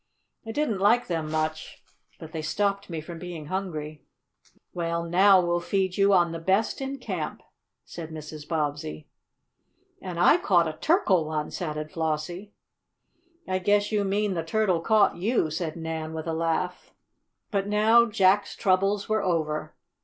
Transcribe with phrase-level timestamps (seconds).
[0.47, 1.83] I didn't like them much,
[2.19, 4.03] but they stopped me from being hungry."
[4.73, 7.43] "Well, now we'll feed you on the best in camp,"
[7.85, 8.47] said Mrs.
[8.47, 9.07] Bobbsey.
[10.01, 12.51] "And I caught a turkle, once!" added Flossie.
[13.47, 16.95] "I guess you mean the turtle caught you," said Nan with a laugh.
[17.51, 19.75] But now Jack's troubles were over.